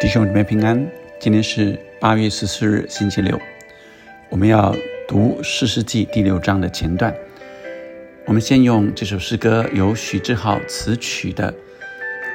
[0.00, 3.38] 弟兄姊妹平安，今天是八月十四日，星期六。
[4.30, 4.74] 我们要
[5.06, 7.14] 读《四世纪》第六章的前段。
[8.24, 11.52] 我们先用这首诗歌，由许志浩词曲的《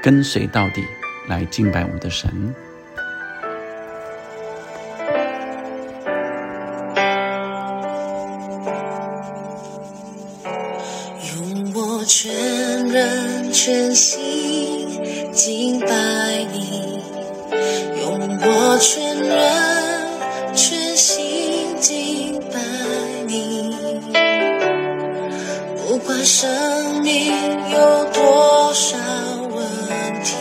[0.04, 0.82] 跟随到底》
[1.28, 2.30] 来敬拜我们的神。
[18.48, 19.36] 我全人
[20.54, 22.60] 全心敬拜
[23.26, 23.76] 你，
[25.76, 27.34] 不管生命
[27.72, 28.98] 有多少
[29.52, 29.68] 问
[30.24, 30.36] 题，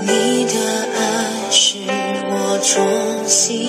[0.00, 0.54] 你的
[0.96, 0.98] 爱
[1.50, 1.80] 使
[2.30, 2.82] 我重
[3.26, 3.59] 新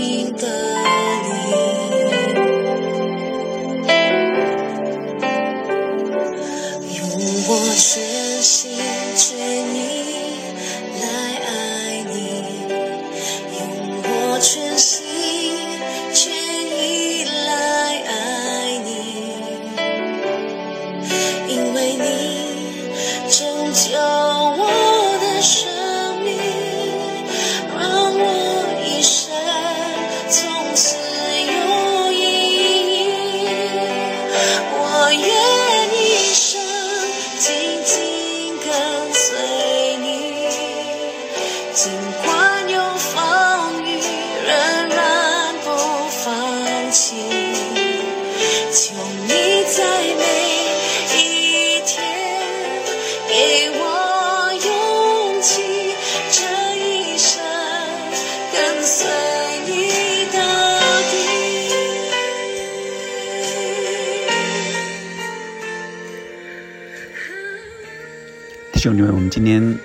[68.81, 69.77] 兄姊妹，我们今天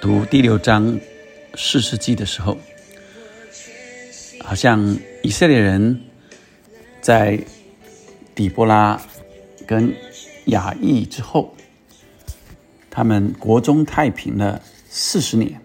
[0.00, 0.98] 读第六章
[1.54, 2.58] 四世纪的时候，
[4.40, 6.00] 好像以色列人
[7.00, 7.38] 在
[8.34, 9.00] 底波拉
[9.68, 9.94] 跟
[10.46, 11.54] 雅意之后，
[12.90, 15.60] 他们国中太平了四十年。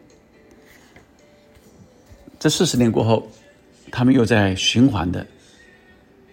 [2.37, 3.27] 这四十年过后，
[3.91, 5.25] 他们又在循环的，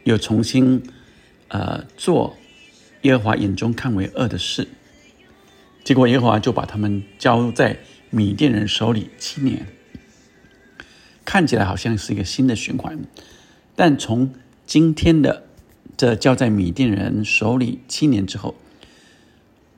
[0.05, 0.87] 又重新
[1.49, 2.37] 呃做
[3.01, 4.69] 耶和华眼中看为恶的事。
[5.87, 7.79] 结果耶和华就把他们交在
[8.11, 9.69] 米甸人手里七年，
[11.25, 12.99] 看起来好像是一个新的循环，
[13.77, 14.35] 但从
[14.67, 15.45] 今天的
[15.97, 18.57] 这交在米甸人手里七年之后，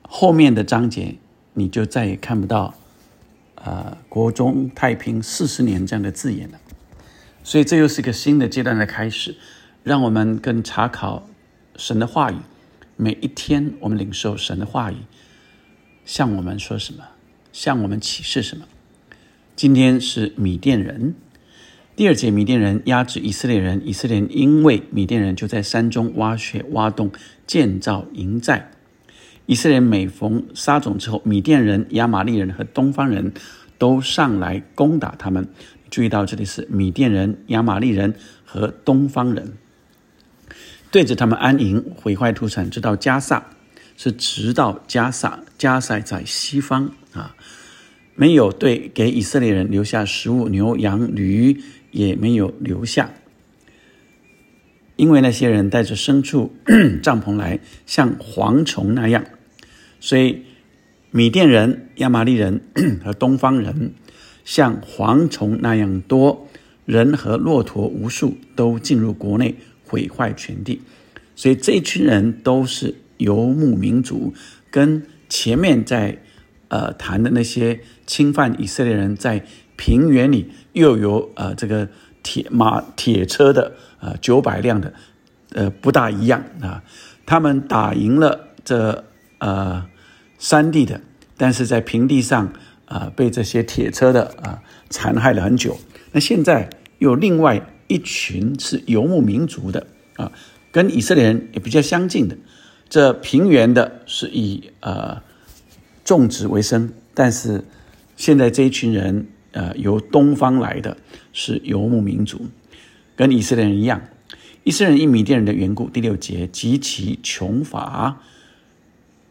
[0.01, 1.13] 后面的章节
[1.53, 2.73] 你就再也看不到
[3.53, 6.57] 呃国中太平四十年这样的字眼了。
[7.43, 9.37] 所以这又是一个新的阶段的开始，
[9.83, 11.29] 让我们更查考
[11.75, 12.37] 神的话语，
[12.95, 14.95] 每一天我们领受神的话语。
[16.09, 17.03] 向我们说什么？
[17.53, 18.65] 向我们启示什么？
[19.55, 21.13] 今天是米甸人，
[21.95, 27.11] 第二节米甸人压制以色列人，以色列人因为米甸人就在山中挖穴、挖洞、
[27.45, 28.71] 建造营寨。
[29.45, 33.31] 以色列每逢撒种之后，米甸人、亚玛利人和东方人
[33.77, 35.47] 都上来攻打他们。
[35.91, 39.53] 注意到这里是米甸人、亚玛利人和东方人，
[40.89, 43.45] 对着他们安营，毁坏土产，直到加萨。
[44.01, 47.35] 是直到加萨，加塞在西方啊，
[48.15, 51.61] 没有对给以色列人留下食物，牛羊驴
[51.91, 53.11] 也没有留下，
[54.95, 56.55] 因为那些人带着牲畜
[57.03, 59.25] 帐篷来，像蝗虫那样，
[59.99, 60.45] 所以
[61.11, 62.61] 米甸人、亚玛利人
[63.03, 63.91] 和东方人
[64.45, 66.47] 像蝗虫那样多，
[66.85, 70.79] 人和骆驼无数都进入国内，毁坏全地，
[71.35, 72.95] 所以这一群人都是。
[73.19, 74.33] 游牧民族
[74.71, 76.17] 跟前面在
[76.69, 81.87] 呃谈的那些侵犯以色列人在平原里又有呃这个
[82.23, 84.93] 铁马铁车的呃九百辆的
[85.53, 86.83] 呃不大一样啊，
[87.25, 89.05] 他们打赢了这
[89.37, 89.85] 呃
[90.37, 91.01] 山地的，
[91.37, 92.53] 但是在平地上
[92.85, 95.77] 啊被这些铁车的啊残害了很久。
[96.11, 100.31] 那现在有另外一群是游牧民族的啊，
[100.71, 102.35] 跟以色列人也比较相近的。
[102.89, 105.21] 这平原的是以呃
[106.03, 107.63] 种植为生，但是
[108.15, 110.97] 现在这一群人呃由东方来的
[111.31, 112.47] 是游牧民族，
[113.15, 114.01] 跟以色列人一样。
[114.63, 118.21] 以色列人因米甸人的缘故，第六节极其穷乏，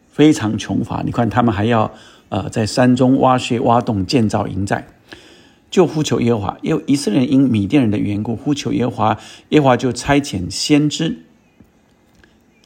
[0.08, 1.02] 非常穷乏。
[1.04, 1.92] 你看他们还要
[2.28, 4.86] 呃在山中挖穴、挖洞、建造营寨，
[5.68, 6.58] 就呼求耶和华。
[6.62, 9.18] 因以色列人因米甸人的缘故呼求耶和华，
[9.48, 11.24] 耶和华就差遣先知。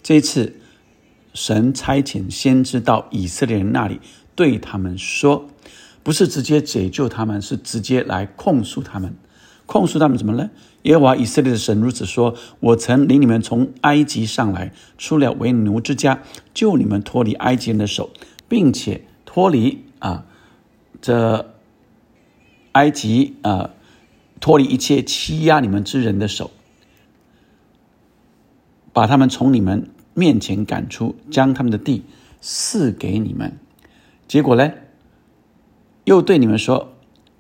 [0.02, 0.56] 这一次。
[1.34, 4.00] 神差遣先知到以色列人那里，
[4.34, 5.46] 对他们说
[6.02, 9.14] ：“不是直接解救他们，是直接来控诉他们。
[9.64, 10.50] 控诉他们什么呢？
[10.82, 18.10] 耶和华以色列的神如此说：“我曾领你们从埃及上来，出了为奴之家，救你们脱离埃及人的手，
[18.48, 20.26] 并且脱离啊
[21.00, 21.54] 这
[22.72, 23.70] 埃及啊
[24.40, 26.50] 脱离一切欺压你们之人的手，
[28.92, 32.04] 把他们从你们面前赶出，将他们的地
[32.40, 33.58] 赐给你们。
[34.26, 34.72] 结果呢，
[36.04, 36.92] 又对你们说：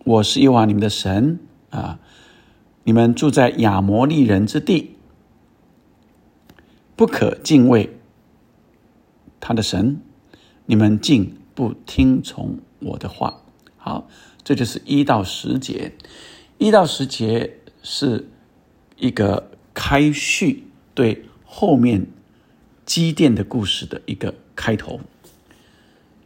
[0.04, 1.38] 我是耶和华你们的神
[1.70, 1.98] 啊。”
[2.84, 4.96] 你们住在亚摩利人之地，
[6.96, 7.96] 不可敬畏
[9.38, 10.00] 他的神，
[10.66, 13.40] 你们竟不听从我的话。
[13.76, 14.08] 好，
[14.42, 15.92] 这就是一到十节。
[16.58, 18.28] 一到十节是
[18.96, 22.08] 一个开序，对后面
[22.92, 25.00] 积淀的故事的一个开头，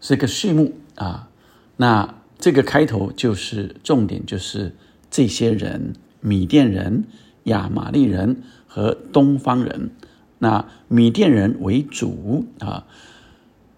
[0.01, 1.29] 是一个序幕啊。
[1.77, 4.75] 那这个开头就是重点，就是
[5.09, 5.95] 这些人。
[6.21, 7.05] 米甸人、
[7.45, 9.93] 亚玛利人和东方人，
[10.41, 12.85] 那米甸人为主啊。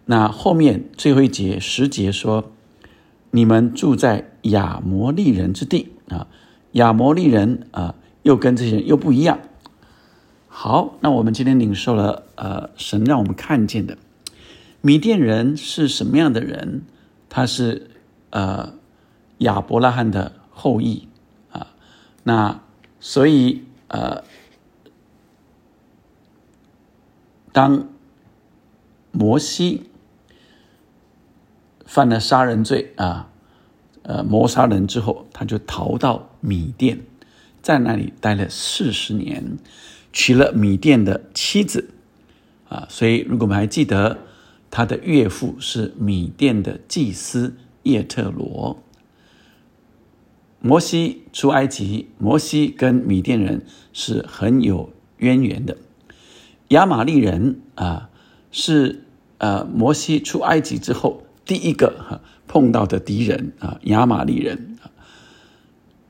[0.06, 2.50] 那后面最后一节十节说，
[3.32, 6.26] 你们住在亚摩利人之地啊。
[6.72, 9.40] 亚摩利人啊，又跟这些人又不一样。
[10.60, 13.96] 好，那我们今天领受了呃，神让我们看见的
[14.80, 16.82] 米甸人是什么样的人？
[17.28, 17.92] 他是
[18.30, 18.72] 呃
[19.38, 21.06] 亚伯拉罕的后裔
[21.52, 21.68] 啊。
[22.24, 22.60] 那
[22.98, 24.24] 所以呃，
[27.52, 27.86] 当
[29.12, 29.88] 摩西
[31.86, 33.30] 犯了杀人罪啊，
[34.02, 36.98] 呃谋杀人之后，他就逃到米甸，
[37.62, 39.56] 在那里待了四十年，
[40.12, 41.90] 娶了米甸的妻子
[42.68, 42.86] 啊。
[42.88, 44.18] 所以如果我们还记得，
[44.70, 48.82] 他的岳父是米甸的祭司叶特罗。
[50.60, 55.76] 摩西出埃及，摩西跟米甸人是很有渊源的。
[56.68, 58.10] 亚玛利人啊，
[58.50, 59.04] 是
[59.38, 64.76] 呃摩西出埃及之后第一个哈碰到的敌人啊，亚玛利人。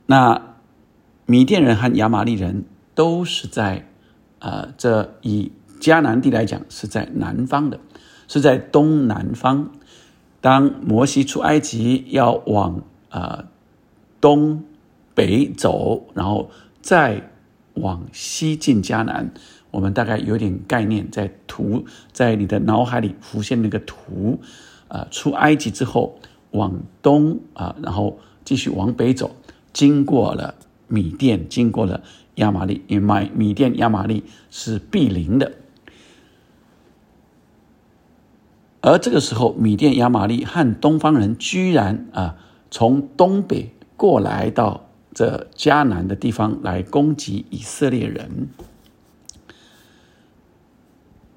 [0.07, 0.57] 那
[1.27, 2.65] 米甸人和亚玛利人
[2.99, 3.87] 都是在
[4.41, 7.79] 啊，这以迦南地来讲是在南方的，
[8.27, 9.71] 是在东南方。
[10.41, 13.45] 当摩西出埃及要往啊。
[14.21, 14.65] 东
[15.15, 16.51] 北走，然后
[16.83, 17.31] 再
[17.75, 19.33] 往西进迦南。
[19.71, 24.41] 我们大概有点概念，在图在你的脑海里浮现那个图。
[24.89, 26.19] 啊，出埃及之后
[26.51, 29.31] 往东啊，然后继续往北走，
[29.73, 30.57] 经过了
[30.89, 32.03] 米甸，经过了
[32.39, 35.53] 亚玛利，因为米甸亚玛利是毗邻的。
[38.81, 42.37] 而这个时候，米甸亚玛利和东方人居然啊，
[42.71, 43.71] 从东北。
[43.99, 48.49] 过来到这迦南的地方来攻击以色列人，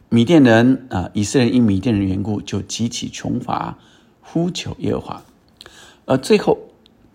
[0.10, 3.80] 米甸人啊，以色列人因米甸人缘故就极其穷乏，
[4.22, 5.24] 呼求耶和华。
[6.06, 6.60] 而最后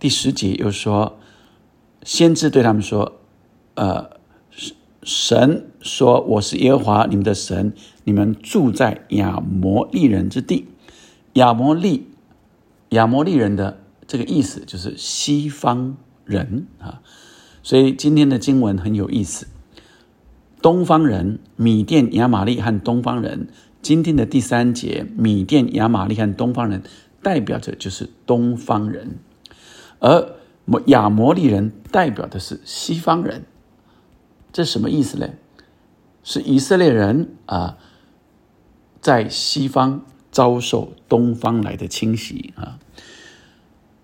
[0.01, 1.17] 第十节又说，
[2.03, 3.21] 先知对他们说
[3.77, 4.11] ：“呃，
[5.03, 7.73] 神说我是耶和华你们的神，
[8.05, 10.67] 你们住在亚摩利人之地。
[11.35, 12.09] 亚摩利，
[12.91, 17.03] 亚摩利人的。”这个意思就是西方人啊，
[17.65, 19.49] 所以今天的经文很有意思。
[20.63, 23.49] 东方人，米甸、亚玛利和东方人。
[23.83, 26.85] 今天的第三节，米甸、亚玛利和东方人，
[27.21, 29.19] 代表着就是东方人，
[29.99, 30.37] 而
[30.87, 33.43] 亚摩利人代表的是西方人。
[34.53, 35.29] 这什么意思呢？
[36.23, 37.79] 是以色列人啊，
[39.01, 42.79] 在西方遭受东方来的侵袭啊。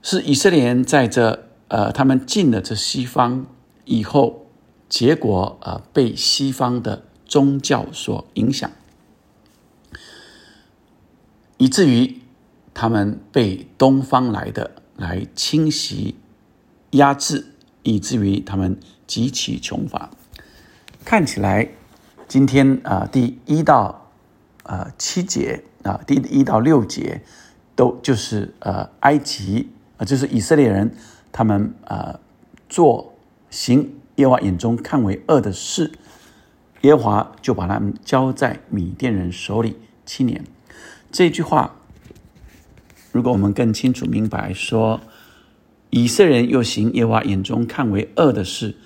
[0.03, 3.47] 是以色列人在这呃，他们进了这西方
[3.85, 4.47] 以后，
[4.89, 8.71] 结果啊被西方的宗教所影响，
[11.57, 12.21] 以至于
[12.75, 16.17] 他们被东方来的来侵袭、
[16.91, 17.47] 压制，
[17.83, 20.11] 以至于他们极其穷乏。
[21.05, 21.69] 看起来，
[22.29, 24.11] 今天啊，第一到
[24.63, 27.23] 啊七节啊，第一到六节
[27.75, 30.05] 都就是呃埃及啊。
[30.05, 30.95] 就是以色列人，
[31.33, 32.19] 他们啊
[32.69, 33.15] 做
[33.51, 35.93] 行耶和华眼中看为恶的事，
[36.83, 40.45] 耶华就把他们交在米甸人手里七年。
[41.11, 41.77] 这句话，
[43.11, 45.01] 如果我们更清楚明白说，
[45.91, 48.77] 以色列人又行耶和华眼中看为恶的事，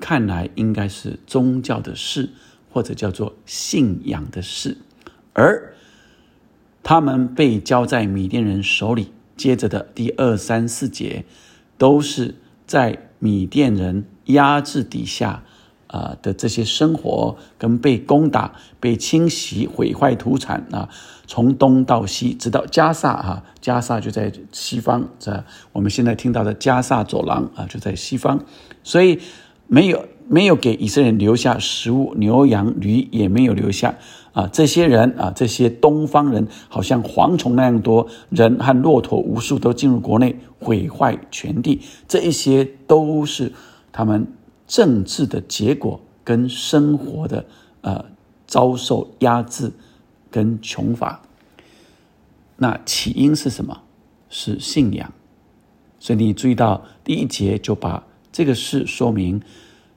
[0.00, 2.30] 看来应该是宗教的事，
[2.70, 4.78] 或者叫做信仰的事，
[5.32, 5.74] 而
[6.82, 9.12] 他们被交在米甸人手里。
[9.36, 11.24] 接着的第二三四节，
[11.78, 15.44] 都是在米甸人压制底下。
[15.88, 20.88] 啊的这些生活跟被攻打、被侵袭、毁坏土产啊，
[21.26, 28.42] 从东到西，直到加萨啊，加萨就在西方，这我们现在听到的加萨走廊啊，就在西方，
[28.82, 29.20] 所以
[29.72, 33.94] 没有没有给以色列人留下食物，牛羊驴也没有留下
[34.34, 43.50] 啊，这些人啊，这些东方人好像蝗虫那样多，人和骆驼无数都进入国内毁坏全地，这一些都是
[43.90, 44.26] 他们。
[44.64, 47.44] 政治的结果跟生活的
[47.82, 48.02] 呃
[48.46, 49.70] 遭受压制
[50.30, 51.20] 跟穷乏，
[52.56, 53.82] 那起因是什么？
[54.30, 55.12] 是信仰。
[55.98, 58.02] 所以你注意到第一节就把
[58.32, 59.42] 这个事说明，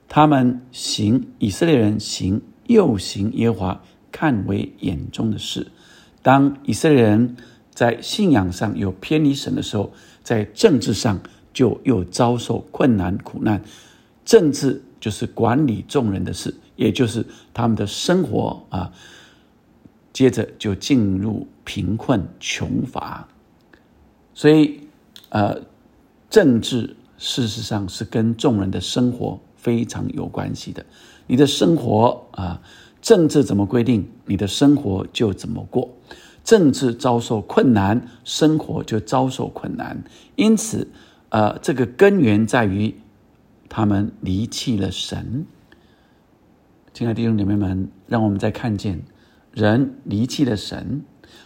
[0.08, 5.66] 他们行以色列人行又行耶和华看为眼中的事。
[6.22, 7.36] 当以色列人
[7.70, 11.20] 在信仰上有偏离神的时候，在政治上
[11.52, 13.64] 就又遭受困难苦难。
[14.24, 17.24] 政治就是管理众人的事，也就是
[17.54, 18.92] 他们的生活啊。
[20.12, 23.28] 接着就进入贫困穷乏，
[24.32, 24.80] 所以
[25.28, 25.60] 呃，
[26.30, 30.84] 政治事实上是跟众人的生活非常有关系的。
[31.26, 32.60] 你的生活啊，
[33.00, 35.90] 政治怎么规定，你的生活就怎么过。
[36.44, 40.04] 政治遭受困难，生活就遭受困难。
[40.36, 40.88] 因此，
[41.30, 42.94] 呃，这个根源在于。
[43.68, 45.44] 他们离弃了神，
[46.94, 49.02] 亲爱的弟兄姐妹们，让我们再看见
[49.52, 51.02] 人离弃了神。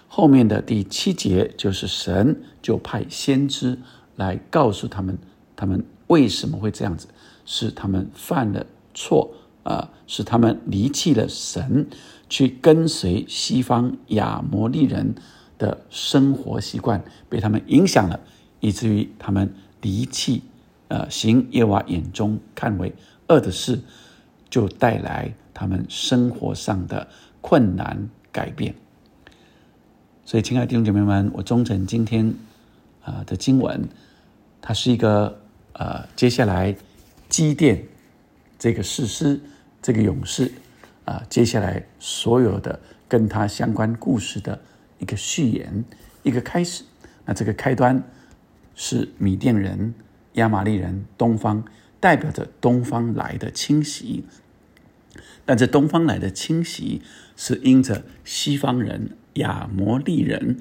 [0.06, 3.78] 后面的第七节就是神就派先知
[4.16, 5.18] 来告诉他们，
[5.60, 7.06] 他们为什么会这样子，
[7.44, 8.64] 是他们犯了
[8.94, 9.30] 错
[9.62, 11.86] 啊，是他们离弃了神，
[12.30, 15.14] 去跟随西方亚摩利人
[15.58, 18.18] 的生活习惯，被他们影响了，
[18.60, 19.52] 以至于他们
[19.82, 20.42] 离弃。
[20.88, 22.92] 呃，行耶和华眼中看为
[23.28, 23.78] 恶的事，
[24.48, 27.06] 就带来他们生活上的
[27.40, 28.74] 困难改变。
[30.24, 32.34] 所以，亲爱的弟兄姐妹们，我忠诚今天
[33.04, 33.88] 啊的经文，
[34.60, 35.39] 它是一个
[35.80, 36.76] 呃，接下来
[37.30, 37.82] 基甸
[38.58, 39.40] 这个士师
[39.80, 40.52] 这个勇士
[41.06, 44.60] 啊，接下来所有的跟他相关故事的
[44.98, 45.82] 一个序言，
[46.22, 46.84] 一个开始。
[47.24, 48.02] 那这个开端
[48.74, 49.94] 是米甸人。
[50.34, 51.64] 亚玛利人东方
[51.98, 54.24] 代表着东方来的侵袭，
[55.44, 57.02] 但这东方来的侵袭
[57.36, 60.60] 是因着西方人亚摩利人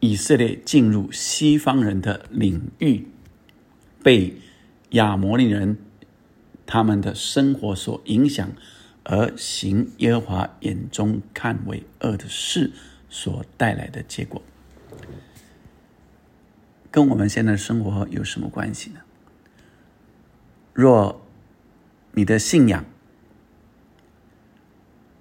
[0.00, 3.06] 以色列进入西方人的领域，
[4.02, 4.34] 被
[4.90, 5.78] 亚摩利人
[6.66, 8.52] 他们的生活所影响，
[9.04, 12.72] 而行耶和华眼中看为恶的事
[13.08, 14.42] 所带来的结果。
[16.90, 19.00] 跟我们现在生活有什么关系呢？
[20.74, 21.26] 若
[22.12, 22.84] 你的信仰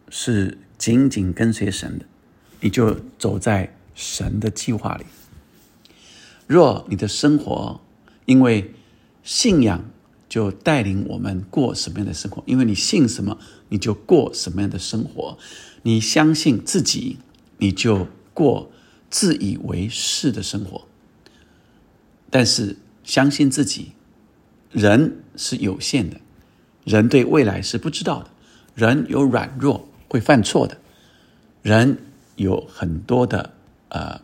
[0.10, 2.06] 是紧紧跟随神的，
[2.60, 5.06] 你就走在神的计划里；
[6.48, 7.80] 若你的生活
[8.26, 8.74] 因为
[9.24, 9.84] 信仰
[10.30, 13.38] 就带领我们过什么样的生活，因为你信什么，
[13.70, 15.38] 你就过什么样的生活；
[15.84, 17.18] 你相信自己，
[17.58, 18.72] 你就过
[19.10, 20.88] 自以为是的生活。
[22.30, 23.92] 但是相信自己，
[24.72, 26.22] 人是有限的，
[26.86, 28.30] 人对未来是不知道的，
[28.74, 30.78] 人有软弱，会犯错的，
[31.62, 31.98] 人
[32.38, 33.54] 有很多的
[33.90, 34.22] 呃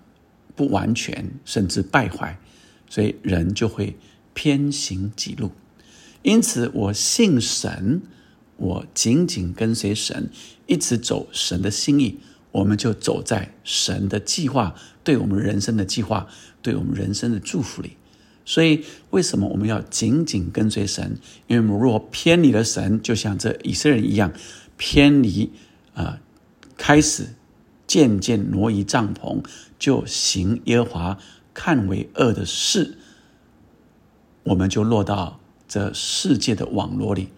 [0.56, 2.40] 不完全，甚至败坏，
[2.90, 3.98] 所以人就会
[4.34, 5.52] 偏行己路。
[6.24, 8.02] 因此，我信神，
[8.58, 10.30] 我紧紧跟随神，
[10.66, 12.20] 一直走神的心意，
[12.52, 16.28] 我们就走在神的计划，对我们人生的计划。
[16.60, 17.92] 对我们人生的祝福里，
[18.44, 21.18] 所以为什么我们要紧紧跟随神？
[21.46, 24.34] 因为我们若偏离了神，就像这以色列人一样，
[24.76, 25.52] 偏离
[25.94, 26.20] 啊，
[26.76, 27.28] 开始
[27.86, 29.46] 渐渐挪移帐篷，
[29.80, 31.18] 就行耶和华
[31.58, 33.00] 看为恶的事，
[34.44, 37.30] 我们就落到这世界的网络里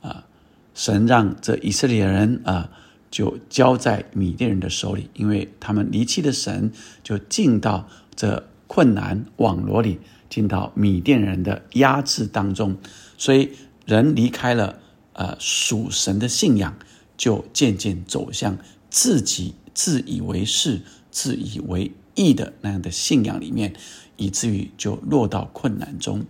[0.00, 0.26] 啊。
[0.74, 2.68] 神让这以色列人啊，
[3.08, 6.72] 就交在米甸人的手里，因为他们离弃的神，
[7.04, 8.48] 就进到这。
[8.74, 9.98] 困难网罗里
[10.30, 12.78] 进到米甸人的压制当中，
[13.18, 13.50] 所以
[13.84, 14.78] 人离开了
[15.12, 16.74] 呃属神的信仰，
[17.18, 18.56] 就渐渐走向
[18.88, 23.74] 自己自以为是、自以为义的那样的信仰里面，
[24.16, 26.24] 以至于就落到困难中。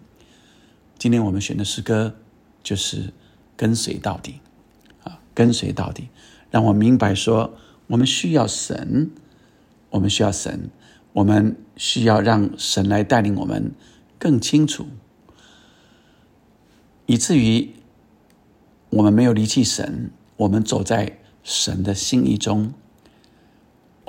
[0.99, 2.17] 今天我们选的诗歌
[2.63, 3.13] 就是
[3.57, 4.41] 跟随到底
[5.05, 6.09] 啊，跟随到底，
[6.51, 7.55] 让我明白说，
[7.89, 9.11] 我们需要神，
[9.91, 10.71] 我们需要神。
[11.15, 13.73] 我们需要让神来带领我们
[14.19, 14.87] 更清楚，
[17.05, 17.75] 以至于
[18.89, 22.73] 我们没有离弃神，我们走在神的心意中。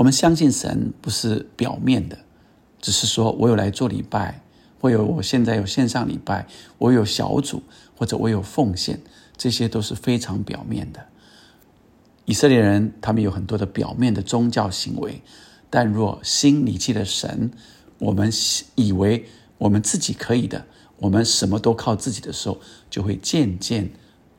[0.04, 2.18] 我们相信神不是表面的，
[2.82, 4.44] 只是说我有来做礼拜，
[4.82, 6.46] 或有我现在有线上礼拜，
[6.78, 7.64] 我有小组，
[7.96, 9.00] 或者我有奉献，
[9.38, 11.08] 这些都是非常表面的。
[12.26, 15.22] 以色列人他们有很多的表面的宗教行为。
[15.70, 17.50] 但若心离弃了神，
[18.00, 18.30] 我们
[18.76, 19.26] 以为
[19.58, 20.66] 我们自己可以的，
[20.98, 23.90] 我们什么都靠自己的时候，就会渐渐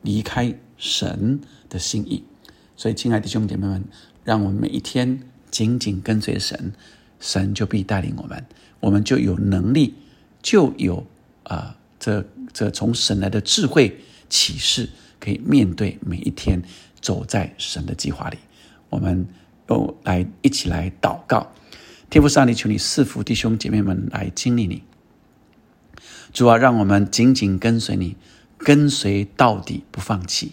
[0.03, 1.41] 离开神
[1.71, 2.23] 的心意。
[2.77, 3.83] 所以，亲爱的弟兄姐妹们，
[4.25, 5.23] 让我们每一天
[5.55, 6.73] 紧紧跟随神，
[7.21, 8.45] 神就必带领我们，
[8.81, 9.95] 我们就有能力，
[10.43, 11.07] 就有
[11.45, 14.89] 啊，这这从神来的智慧启示，
[15.21, 16.63] 可以面对每一天，
[17.01, 18.39] 走在神的计划里。
[18.91, 19.27] 我们。
[19.67, 21.51] 都来一起来祷告，
[22.11, 24.83] 天父上帝，求你赐福弟兄姐妹们来经历你。
[26.35, 28.15] 主啊，让我们紧紧跟随你，
[28.59, 30.53] 跟随到底不放弃。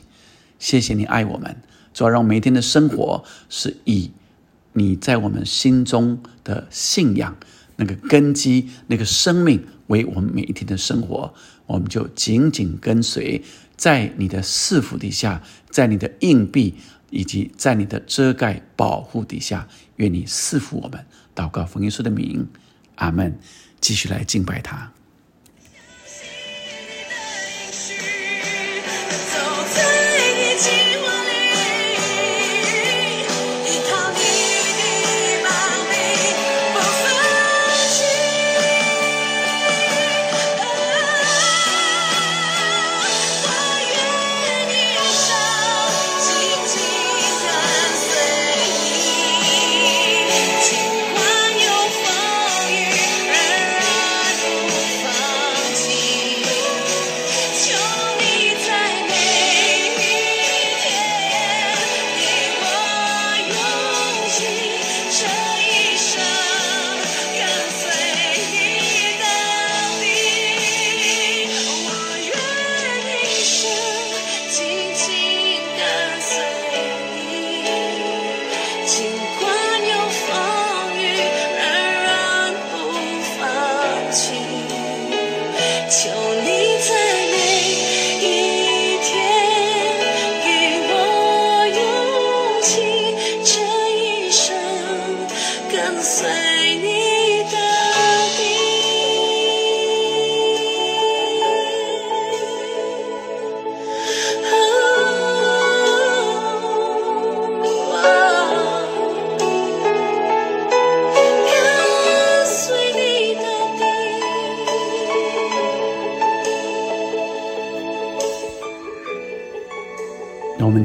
[0.58, 1.58] 谢谢你爱我们，
[1.94, 4.12] 主啊，让每一天的生活是以
[4.74, 7.36] 你在我们心中的信仰
[7.76, 11.34] 那个根基、那个生命为我们每一天的生活。
[11.66, 13.42] 我们就紧紧跟随，
[13.76, 16.76] 在你的赐福底下，在你的硬币。
[17.14, 21.06] 以及在你的遮盖保护底下，愿你赐福我们。
[21.36, 22.48] 祷告奉耶稣的名，
[22.96, 23.38] 阿门。
[23.82, 24.94] 继续来敬拜他。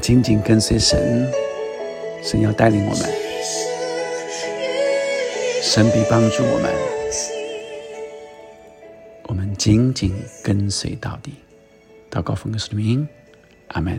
[0.06, 1.28] 紧紧跟随神，
[2.22, 3.10] 神要带领我们，
[5.60, 6.72] 神必帮助我们，
[9.24, 10.14] 我们紧紧
[10.44, 11.34] 跟随到底。
[12.08, 13.08] 祷告奉耶稣的名，
[13.66, 13.98] 阿门。